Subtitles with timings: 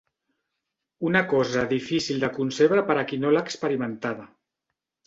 [1.09, 4.29] Una cosa difícil de concebre per a qui no l'ha experimentada